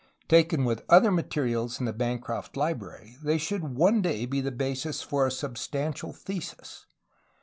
Taken 0.27 0.65
with 0.65 0.83
other 0.89 1.11
materials 1.11 1.79
in 1.79 1.85
the 1.85 1.93
Bancroft 1.93 2.57
Library 2.57 3.17
they 3.21 3.37
should 3.37 3.63
one 3.75 4.01
day 4.01 4.25
be 4.25 4.41
the 4.41 4.49
basis 4.49 5.03
for 5.03 5.27
a 5.27 5.31
substantial 5.31 6.11
thesis. 6.11 6.87